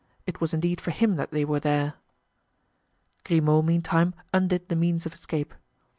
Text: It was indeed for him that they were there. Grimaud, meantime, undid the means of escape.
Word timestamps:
It 0.25 0.41
was 0.41 0.51
indeed 0.51 0.81
for 0.81 0.89
him 0.89 1.15
that 1.17 1.29
they 1.29 1.45
were 1.45 1.59
there. 1.59 1.93
Grimaud, 3.23 3.65
meantime, 3.65 4.15
undid 4.33 4.67
the 4.67 4.75
means 4.75 5.05
of 5.05 5.13
escape. 5.13 5.53